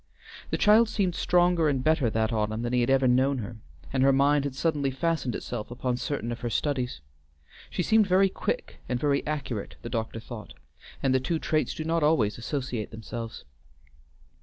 The 0.49 0.57
child 0.57 0.89
seemed 0.89 1.13
stronger 1.13 1.69
and 1.69 1.83
better 1.83 2.09
that 2.09 2.33
autumn 2.33 2.63
than 2.63 2.73
he 2.73 2.81
had 2.81 2.89
ever 2.89 3.07
known 3.07 3.37
her, 3.37 3.57
and 3.93 4.01
her 4.01 4.11
mind 4.11 4.45
had 4.45 4.55
suddenly 4.55 4.89
fastened 4.89 5.35
itself 5.35 5.69
upon 5.69 5.95
certain 5.97 6.31
of 6.31 6.39
her 6.39 6.49
studies. 6.49 7.01
She 7.69 7.83
seemed 7.83 8.07
very 8.07 8.27
quick 8.27 8.79
and 8.89 8.99
very 8.99 9.23
accurate, 9.27 9.75
the 9.83 9.89
doctor 9.89 10.19
thought, 10.19 10.55
and 11.03 11.13
the 11.13 11.19
two 11.19 11.37
traits 11.37 11.75
do 11.75 11.83
not 11.83 12.01
always 12.01 12.39
associate 12.39 12.89
themselves. 12.89 13.45